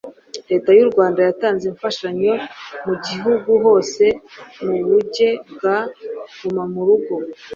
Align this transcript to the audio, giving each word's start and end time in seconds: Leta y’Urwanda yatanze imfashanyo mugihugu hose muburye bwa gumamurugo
Leta 0.49 0.69
y’Urwanda 0.77 1.19
yatanze 1.27 1.63
imfashanyo 1.71 2.33
mugihugu 2.85 3.49
hose 3.63 4.03
muburye 4.65 5.29
bwa 5.51 5.77
gumamurugo 6.39 7.13